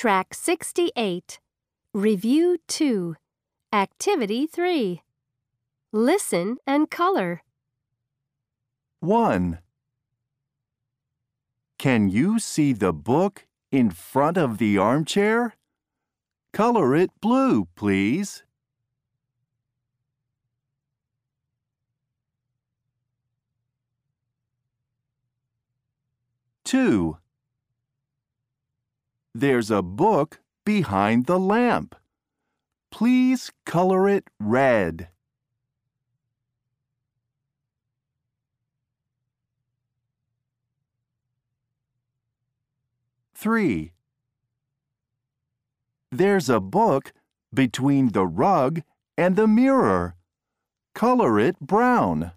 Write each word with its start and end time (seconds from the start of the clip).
Track 0.00 0.32
68. 0.32 1.38
Review 1.92 2.56
2. 2.68 3.16
Activity 3.70 4.46
3. 4.46 5.02
Listen 5.92 6.56
and 6.66 6.90
color. 6.90 7.42
1. 9.00 9.58
Can 11.76 12.08
you 12.08 12.38
see 12.38 12.72
the 12.72 12.94
book 12.94 13.44
in 13.70 13.90
front 13.90 14.38
of 14.38 14.56
the 14.56 14.78
armchair? 14.78 15.54
Color 16.54 16.96
it 16.96 17.10
blue, 17.20 17.68
please. 17.76 18.42
Two. 26.64 27.18
There's 29.34 29.70
a 29.70 29.82
book 29.82 30.40
behind 30.64 31.26
the 31.26 31.38
lamp. 31.38 31.94
Please 32.90 33.52
color 33.64 34.08
it 34.08 34.28
red. 34.40 35.08
Three. 43.34 43.92
There's 46.10 46.50
a 46.50 46.60
book 46.60 47.12
between 47.54 48.08
the 48.08 48.26
rug 48.26 48.82
and 49.16 49.36
the 49.36 49.46
mirror. 49.46 50.16
Color 50.94 51.38
it 51.38 51.58
brown. 51.60 52.32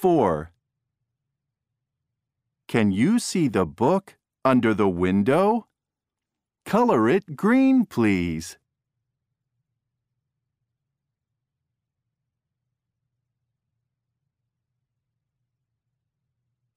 Four. 0.00 0.52
Can 2.68 2.92
you 2.92 3.18
see 3.18 3.48
the 3.48 3.66
book 3.66 4.16
under 4.44 4.72
the 4.72 4.88
window? 4.88 5.66
Color 6.64 7.08
it 7.08 7.34
green, 7.34 7.84
please. 7.84 8.58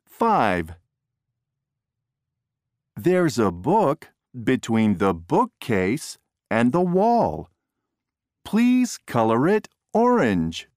Five. 0.08 0.74
There's 2.96 3.38
a 3.38 3.52
book 3.52 4.10
between 4.34 4.98
the 4.98 5.14
bookcase 5.14 6.18
and 6.50 6.72
the 6.72 6.82
wall. 6.82 7.52
Please 8.44 8.98
color 9.06 9.48
it 9.48 9.68
orange. 9.94 10.71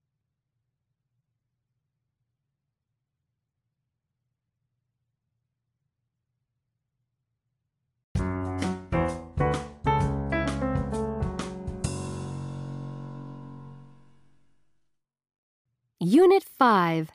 Unit 16.06 16.44
5. 16.44 17.12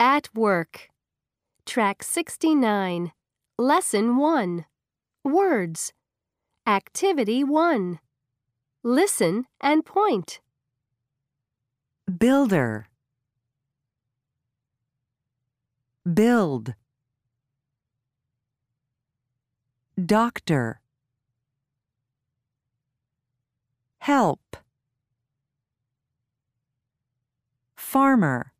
At 0.00 0.28
Work. 0.34 0.88
Track 1.64 2.02
69. 2.02 3.12
Lesson 3.56 4.16
1. 4.16 4.64
Words. 5.22 5.92
Activity 6.66 7.44
1. 7.44 8.00
Listen 8.82 9.46
and 9.60 9.84
point. 9.84 10.40
Builder. 12.18 12.88
Build. 16.12 16.74
Doctor. 20.04 20.80
Help. 24.00 24.56
Farmer. 27.92 28.54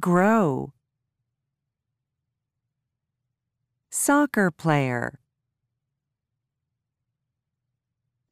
Grow. 0.00 0.72
Soccer 3.90 4.50
player. 4.50 5.18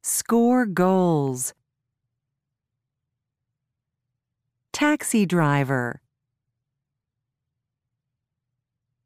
Score 0.01 0.65
goals. 0.65 1.53
Taxi 4.73 5.27
driver. 5.27 6.01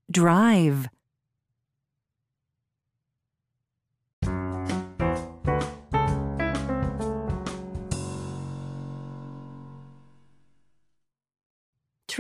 Drive. 0.10 0.88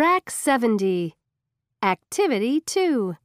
Track 0.01 0.31
70. 0.31 1.13
Activity 1.83 2.59
2. 2.59 3.17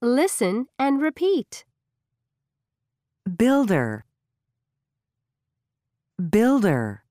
Listen 0.00 0.64
and 0.78 1.02
repeat. 1.02 1.66
Builder. 3.36 4.06
Builder. 6.16 7.04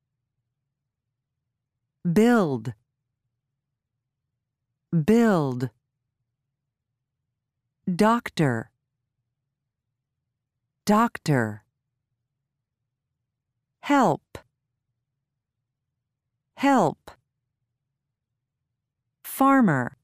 Build. 2.12 2.74
Build. 5.06 5.70
Doctor. 7.96 8.72
Doctor. 10.88 11.64
Help. 13.82 14.40
Help. 16.56 17.19
Farmer. 19.40 19.96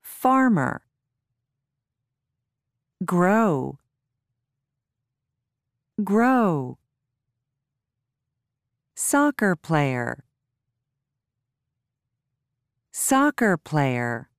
Farmer. 0.00 0.80
Grow. 3.04 3.78
Grow. 6.02 6.78
Soccer 8.94 9.54
player. 9.54 10.24
Soccer 12.90 13.58
player. 13.58 14.30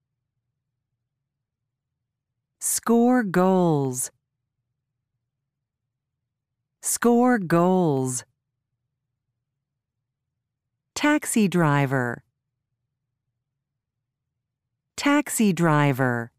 Score 2.59 3.21
goals. 3.21 4.09
Score 6.81 7.37
goals. 7.37 8.23
Taxi 10.95 11.47
driver. 11.47 12.23
Taxi 14.97 15.53
driver. 15.53 16.31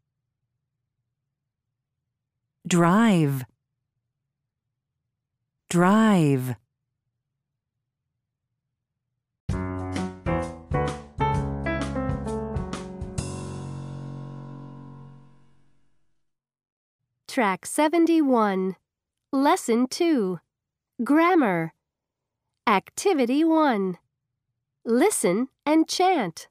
Drive. 2.67 3.45
Drive. 5.69 6.55
Track 17.29 17.65
71. 17.65 18.75
Lesson 19.31 19.87
2. 19.87 20.39
Grammar. 21.05 21.73
Activity 22.67 23.45
1. 23.45 23.97
Listen 24.83 25.47
and 25.65 25.87
chant. 25.87 26.49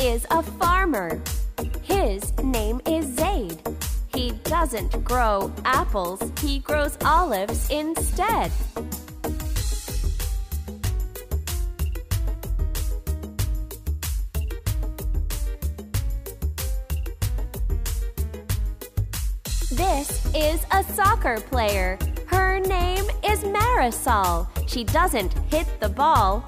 Is 0.00 0.26
a 0.30 0.42
farmer. 0.42 1.20
His 1.82 2.32
name 2.38 2.80
is 2.86 3.06
Zaid. 3.16 3.60
He 4.14 4.32
doesn't 4.44 5.04
grow 5.04 5.52
apples, 5.64 6.20
he 6.40 6.60
grows 6.60 6.96
olives 7.04 7.68
instead. 7.70 8.50
This 19.70 20.24
is 20.34 20.64
a 20.72 20.82
soccer 20.94 21.40
player. 21.40 21.98
Her 22.26 22.60
name 22.60 23.04
is 23.24 23.40
Marisol. 23.40 24.48
She 24.68 24.84
doesn't 24.84 25.32
hit 25.50 25.66
the 25.80 25.88
ball, 25.88 26.44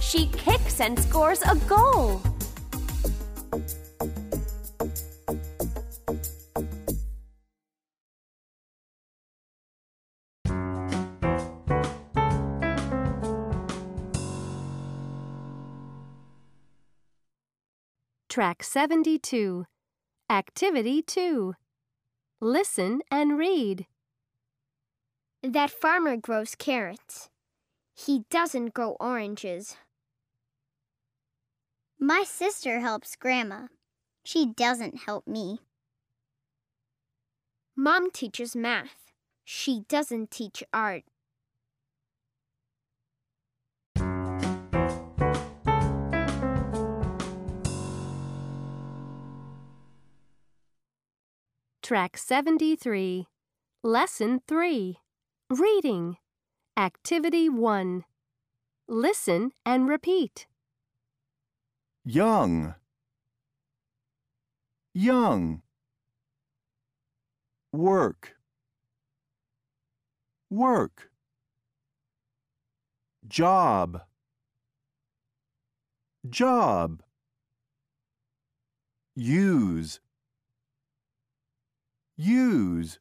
she 0.00 0.26
kicks 0.26 0.80
and 0.80 0.98
scores 0.98 1.42
a 1.42 1.56
goal. 1.66 2.20
Track 18.34 18.64
72. 18.64 19.64
Activity 20.28 21.02
2. 21.02 21.54
Listen 22.40 23.00
and 23.08 23.38
read. 23.38 23.86
That 25.44 25.70
farmer 25.70 26.16
grows 26.16 26.56
carrots. 26.56 27.28
He 27.94 28.24
doesn't 28.30 28.74
grow 28.74 28.96
oranges. 28.98 29.76
My 32.00 32.24
sister 32.26 32.80
helps 32.80 33.14
Grandma. 33.14 33.68
She 34.24 34.46
doesn't 34.46 35.02
help 35.06 35.28
me. 35.28 35.60
Mom 37.76 38.10
teaches 38.10 38.56
math. 38.56 39.12
She 39.44 39.84
doesn't 39.88 40.32
teach 40.32 40.64
art. 40.72 41.04
Track 51.84 52.16
73. 52.16 53.26
Lesson 53.82 54.40
3. 54.48 54.96
Reading. 55.50 56.16
Activity 56.78 57.50
1. 57.50 58.04
Listen 58.88 59.50
and 59.66 59.86
repeat. 59.86 60.46
Young. 62.02 62.74
Young. 64.94 65.60
Work. 67.70 68.36
Work. 70.48 71.10
Job. 73.28 74.00
Job. 76.30 77.02
Use. 79.14 80.00
Use. 82.16 83.00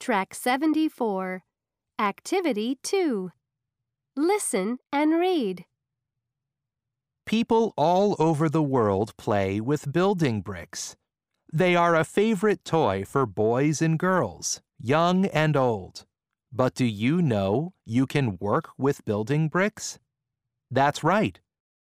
Track 0.00 0.32
74. 0.32 1.44
Activity 1.98 2.78
2. 2.82 3.30
Listen 4.16 4.78
and 4.90 5.20
read. 5.20 5.66
People 7.26 7.74
all 7.76 8.16
over 8.18 8.48
the 8.48 8.62
world 8.62 9.14
play 9.18 9.60
with 9.60 9.92
building 9.92 10.40
bricks. 10.40 10.96
They 11.52 11.76
are 11.76 11.94
a 11.94 12.04
favorite 12.04 12.64
toy 12.64 13.04
for 13.04 13.26
boys 13.26 13.82
and 13.82 13.98
girls, 13.98 14.62
young 14.80 15.26
and 15.26 15.56
old. 15.56 16.06
But 16.52 16.74
do 16.74 16.84
you 16.84 17.22
know 17.22 17.74
you 17.86 18.06
can 18.06 18.36
work 18.38 18.70
with 18.76 19.04
building 19.04 19.48
bricks? 19.48 19.98
That's 20.70 21.04
right. 21.04 21.38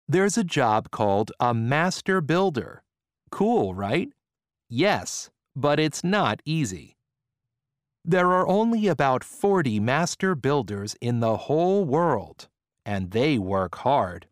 There's 0.08 0.38
a 0.38 0.44
job 0.44 0.92
called 0.92 1.32
a 1.40 1.54
master 1.54 2.20
builder. 2.20 2.84
Cool, 3.32 3.74
right? 3.74 4.10
Yes, 4.70 5.30
but 5.56 5.80
it's 5.80 6.04
not 6.04 6.42
easy. 6.46 6.98
There 8.04 8.32
are 8.32 8.48
only 8.48 8.88
about 8.88 9.24
40 9.24 9.80
master 9.80 10.34
builders 10.36 10.96
in 11.00 11.20
the 11.20 11.38
whole 11.38 11.86
world, 11.86 12.48
and 12.86 13.12
they 13.12 13.38
work 13.38 13.76
hard. 13.76 14.28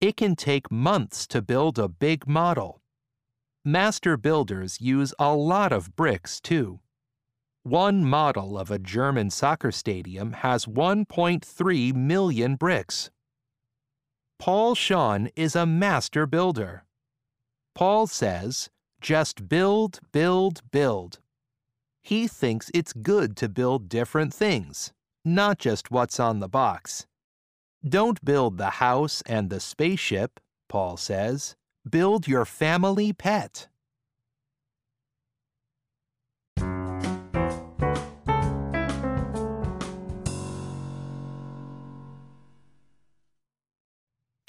It 0.00 0.16
can 0.16 0.36
take 0.36 0.70
months 0.70 1.26
to 1.28 1.42
build 1.42 1.78
a 1.78 1.88
big 1.88 2.26
model. 2.26 2.80
Master 3.64 4.16
builders 4.16 4.80
use 4.80 5.12
a 5.18 5.34
lot 5.34 5.72
of 5.72 5.96
bricks, 5.96 6.40
too. 6.40 6.80
One 7.66 8.04
model 8.04 8.56
of 8.56 8.70
a 8.70 8.78
German 8.78 9.28
soccer 9.28 9.72
stadium 9.72 10.34
has 10.34 10.66
1.3 10.66 11.94
million 11.96 12.54
bricks. 12.54 13.10
Paul 14.38 14.76
Sean 14.76 15.30
is 15.34 15.56
a 15.56 15.66
master 15.66 16.26
builder. 16.26 16.84
Paul 17.74 18.06
says, 18.06 18.70
just 19.00 19.48
build, 19.48 19.98
build, 20.12 20.60
build. 20.70 21.18
He 22.04 22.28
thinks 22.28 22.70
it's 22.72 22.92
good 22.92 23.36
to 23.38 23.48
build 23.48 23.88
different 23.88 24.32
things, 24.32 24.92
not 25.24 25.58
just 25.58 25.90
what's 25.90 26.20
on 26.20 26.38
the 26.38 26.48
box. 26.48 27.08
Don't 27.84 28.24
build 28.24 28.58
the 28.58 28.78
house 28.78 29.24
and 29.26 29.50
the 29.50 29.58
spaceship, 29.58 30.38
Paul 30.68 30.96
says. 30.96 31.56
Build 31.90 32.28
your 32.28 32.44
family 32.44 33.12
pet. 33.12 33.66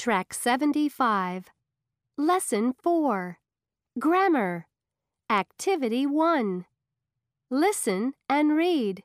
Track 0.08 0.34
75. 0.34 1.52
Lesson 2.18 2.72
4. 2.82 3.40
Grammar. 4.00 4.66
Activity 5.30 6.06
1. 6.06 6.66
Listen 7.52 8.14
and 8.30 8.56
read. 8.56 9.04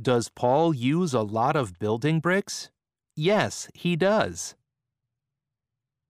Does 0.00 0.28
Paul 0.28 0.72
use 0.72 1.12
a 1.12 1.22
lot 1.22 1.56
of 1.56 1.80
building 1.80 2.20
bricks? 2.20 2.70
Yes, 3.16 3.66
he 3.74 3.96
does. 3.96 4.54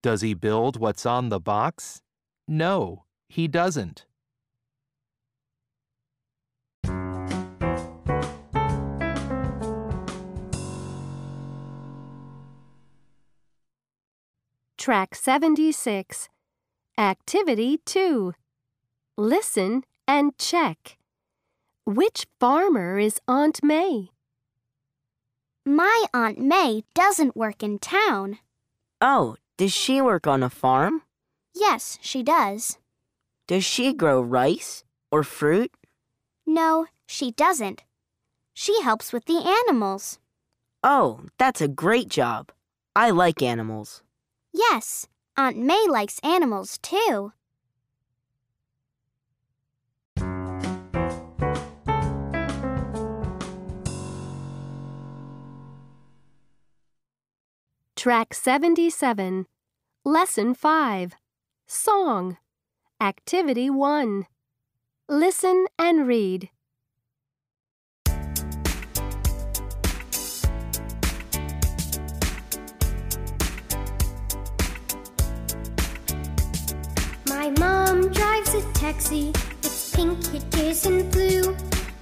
Does 0.03 0.21
he 0.21 0.35
build 0.35 0.79
what's 0.79 1.07
on 1.07 1.31
the 1.31 1.41
box? 1.41 2.03
No, 2.47 3.05
he 3.31 3.49
doesn't. 3.49 4.05
Track 14.83 15.15
76. 15.15 16.29
Activity 16.99 17.79
2. 17.87 18.33
Listen 19.17 19.85
and 20.09 20.37
check. 20.39 20.99
Which 21.87 22.27
farmer 22.41 22.99
is 22.99 23.21
Aunt 23.29 23.63
May? 23.63 24.11
My 25.65 26.07
Aunt 26.13 26.41
May 26.41 26.83
doesn't 26.97 27.37
work 27.37 27.63
in 27.63 27.79
town. 27.79 28.39
Oh, 29.01 29.37
does 29.57 29.73
she 29.73 30.03
work 30.03 30.27
on 30.27 30.43
a 30.43 30.51
farm? 30.51 31.03
Yes, 31.55 32.01
she 32.03 32.25
does. 32.25 32.79
Does 33.47 33.65
she 33.65 33.93
grow 33.93 34.21
rice 34.21 34.83
or 35.13 35.23
fruit? 35.23 35.71
No, 36.45 36.87
she 37.07 37.31
doesn't. 37.31 37.85
She 38.53 38.83
helps 38.83 39.13
with 39.13 39.27
the 39.27 39.47
animals. 39.69 40.19
Oh, 40.83 41.21
that's 41.39 41.61
a 41.61 41.69
great 41.69 42.09
job. 42.09 42.51
I 42.97 43.11
like 43.11 43.43
animals. 43.43 44.03
Yes, 44.53 45.07
Aunt 45.37 45.57
May 45.57 45.87
likes 45.89 46.19
animals 46.23 46.79
too. 46.79 47.33
Track 57.97 58.35
77. 58.35 59.47
Lesson 60.05 60.55
5. 60.55 61.15
Song. 61.69 62.37
Activity 63.01 63.71
1. 63.71 64.27
Listen 65.09 65.67
and 65.79 66.09
read. 66.09 66.51
My 77.43 77.51
mom 77.59 78.09
drives 78.13 78.55
a 78.55 78.63
taxi. 78.73 79.33
It's 79.65 79.91
pink, 79.97 80.33
it 80.33 80.57
isn't 80.59 81.11
blue. 81.11 81.57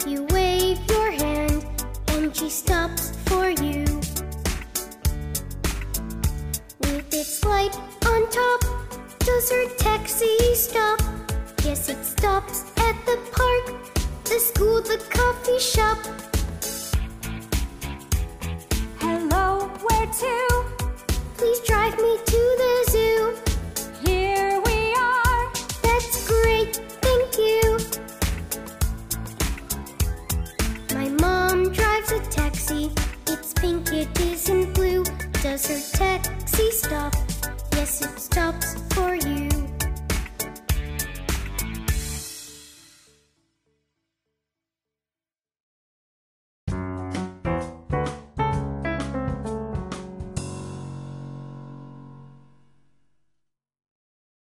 You 0.07 0.25
wave 0.25 0.79
your 0.91 1.11
hand 1.13 1.65
and 2.09 2.37
she 2.37 2.51
stops 2.51 3.17
for 3.25 3.49
you. 3.49 3.87
With 6.83 7.09
its 7.15 7.43
light 7.43 7.75
on 8.05 8.29
top, 8.29 8.61
does 9.21 9.51
her 9.51 9.67
taxi 9.79 10.37
stop? 10.55 11.01
Yes, 11.65 11.89
it 11.89 12.05
stops 12.05 12.65
at 12.77 12.97
the 13.07 13.19
park, 13.33 13.95
the 14.25 14.39
school, 14.39 14.83
the 14.83 14.99
coffee 15.09 15.59
shop. 15.59 16.30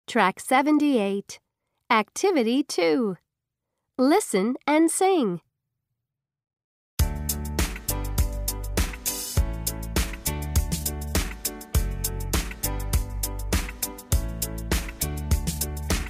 Track 0.09 0.39
78. 0.39 1.39
Activity 1.91 2.63
2. 2.63 3.17
Listen 3.99 4.55
and 4.65 4.89
sing. 4.89 5.41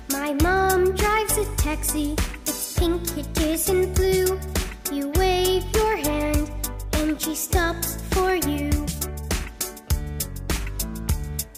My 0.10 0.32
mom 0.42 0.96
drives 0.96 1.38
a 1.38 1.44
taxi. 1.58 2.16
It's 2.48 2.80
pink, 2.80 3.18
it 3.18 3.38
isn't 3.42 3.96
blue. 3.96 4.40
You 4.94 5.10
wave 5.18 5.66
your 5.76 5.98
hand 5.98 6.50
and 6.94 7.22
she 7.22 7.36
stops 7.36 8.02
for 8.12 8.34
you. 8.34 8.70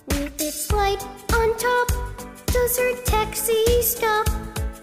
With 0.07 0.41
its 0.41 0.71
light 0.71 1.05
on 1.35 1.55
top, 1.59 2.10
does 2.51 2.77
her 2.77 2.95
taxi 3.03 3.81
stop? 3.81 4.27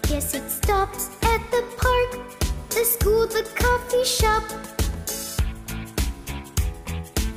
Yes, 0.09 0.33
it 0.33 0.49
stops 0.49 1.09
at 1.21 1.41
the 1.51 1.63
park, 1.77 2.11
the 2.69 2.83
school, 2.83 3.27
the 3.27 3.43
coffee 3.55 4.03
shop. 4.03 4.43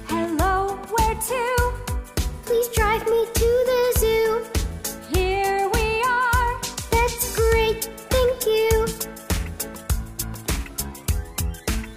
Hello, 0.09 0.77
where 0.95 1.15
to? 1.15 1.73
Please 2.47 2.69
drive 2.69 3.05
me 3.07 3.27
to 3.35 3.51
the 3.71 3.93
zoo. 3.99 4.45
Here 5.15 5.69
we 5.75 6.03
are. 6.03 6.61
That's 6.91 7.37
great, 7.37 7.85
thank 8.09 8.47
you. 8.47 8.87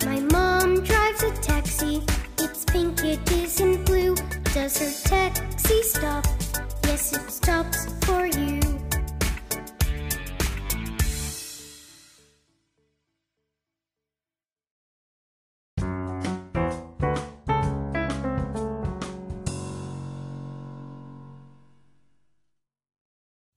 My 0.05 0.19
mom 0.33 0.83
drives 0.83 1.23
a 1.23 1.31
taxi. 1.41 2.03
It's 2.39 2.65
pink, 2.65 3.01
it 3.05 3.31
isn't 3.31 3.85
blue. 3.85 4.15
Does 4.53 4.77
her 4.79 5.09
taxi? 5.09 5.44
It 6.95 7.29
stops 7.29 7.87
for 8.05 8.25
you. 8.25 8.61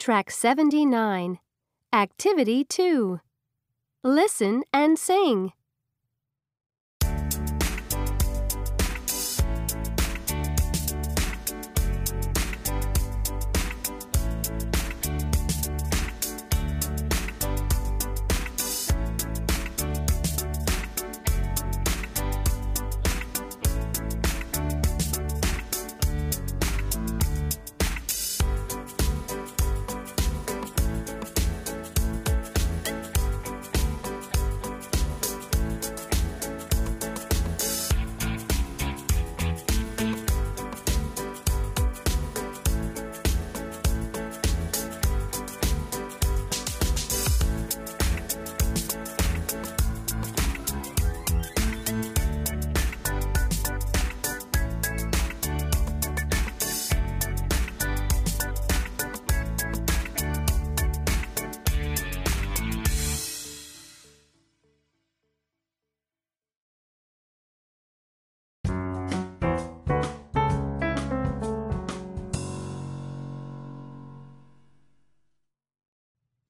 Track 0.00 0.33
79. 0.33 1.38
Activity 1.92 2.64
2. 2.64 3.21
Listen 4.02 4.64
and 4.73 4.99
sing. 4.99 5.52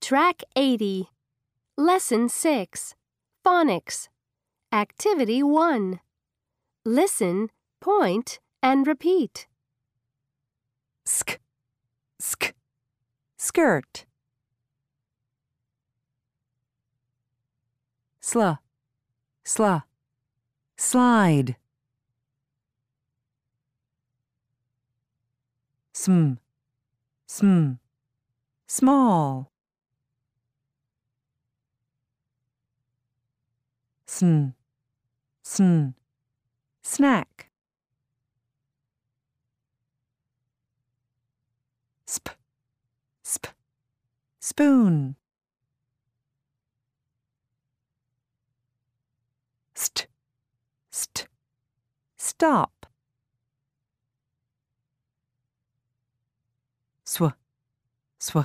Track 0.09 0.43
80. 0.57 1.11
Lesson 1.77 2.31
6. 2.31 2.95
Phonics. 3.45 4.09
Activity 4.73 5.43
1. 5.43 6.00
Listen, 6.87 7.50
point, 7.79 8.38
and 8.62 8.87
repeat. 8.87 9.47
Sk, 11.05 11.38
sk, 12.19 12.55
skirt. 13.37 14.07
Sla, 18.23 18.61
sla, 19.45 19.83
slide. 20.79 21.57
Sm, 25.93 26.38
sm, 27.27 27.73
small. 28.67 29.50
Sn, 34.19 34.53
sn, 35.45 35.95
snack. 36.83 37.51
Sp, 42.11 42.35
sp, 43.23 43.47
spoon. 44.41 45.15
St, 49.77 50.09
st, 50.91 51.29
stop. 52.17 52.87
Sw, 57.05 57.29
sw, 58.19 58.41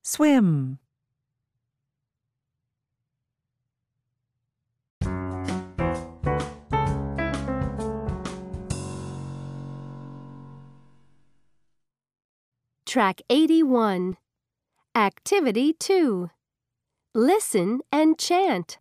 swim. 0.00 0.78
Track 12.98 13.22
81. 13.30 14.16
Activity 14.96 15.72
2. 15.72 16.30
Listen 17.14 17.80
and 17.92 18.18
chant. 18.18 18.78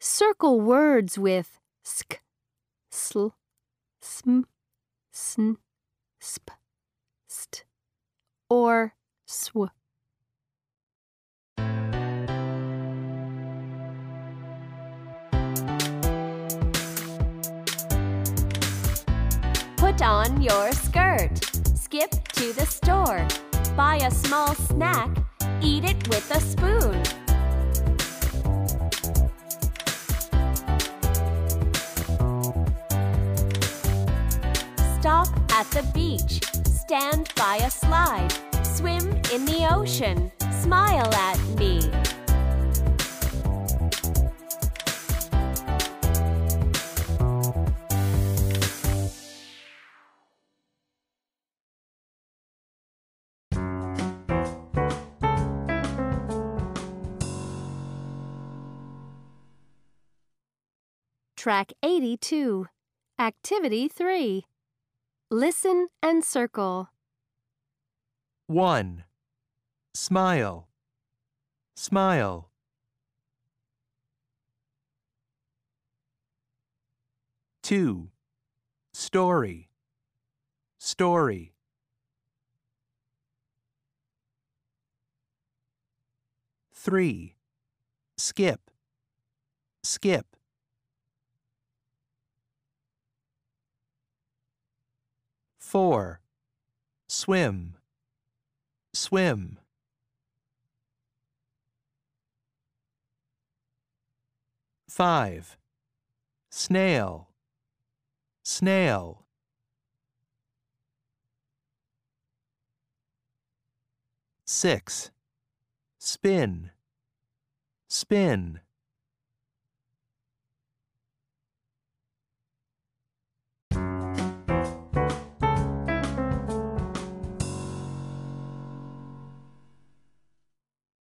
Circle 0.00 0.60
words 0.60 1.16
with 1.16 1.60
sk, 1.84 2.20
sl, 2.90 3.28
sm, 4.02 4.40
sn, 5.12 5.52
sp, 6.18 6.50
st, 7.28 7.62
or 8.50 8.94
sw. 9.28 9.68
Put 19.76 20.02
on 20.02 20.42
your 20.42 20.72
skirt. 20.72 21.47
Skip 21.90 22.10
to 22.34 22.52
the 22.52 22.66
store. 22.66 23.26
Buy 23.74 23.96
a 23.96 24.10
small 24.10 24.54
snack. 24.54 25.08
Eat 25.62 25.84
it 25.84 25.96
with 26.08 26.30
a 26.30 26.38
spoon. 26.38 27.02
Stop 35.00 35.28
at 35.50 35.66
the 35.70 35.90
beach. 35.94 36.44
Stand 36.66 37.32
by 37.34 37.56
a 37.56 37.70
slide. 37.70 38.34
Swim 38.62 39.08
in 39.32 39.46
the 39.46 39.66
ocean. 39.72 40.30
Smile 40.60 41.10
at 41.14 41.40
me. 41.56 41.87
Track 61.48 61.72
82. 61.82 62.66
Activity 63.18 63.88
3. 63.88 64.44
Listen 65.30 65.88
and 66.02 66.22
circle. 66.22 66.90
1. 68.48 69.04
smile, 69.94 70.68
smile. 71.74 72.50
Two, 77.62 78.10
story, 78.92 79.70
story. 80.78 81.54
Three, 86.74 87.36
skip, 88.18 88.70
skip. 89.82 90.37
Four, 95.68 96.22
swim, 97.08 97.74
swim. 98.94 99.58
Five, 104.88 105.58
snail, 106.50 107.28
snail. 108.42 109.26
Six, 114.46 115.10
spin, 115.98 116.70
spin. 117.88 118.60